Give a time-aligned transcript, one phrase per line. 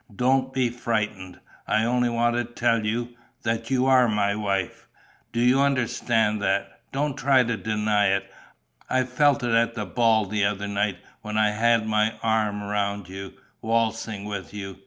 [0.15, 1.39] "Don't be frightened.
[1.67, 3.09] I only wanted to tell you...
[3.43, 4.87] that you are my wife.
[5.31, 6.81] Do you understand that?
[6.91, 8.23] Don't try to deny it.
[8.89, 13.09] I felt it at the ball the other night, when I had my arm round
[13.09, 14.79] you, waltzing with you.